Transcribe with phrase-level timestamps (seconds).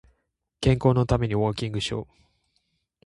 [0.61, 2.21] 健康のためにウォーキングをしよう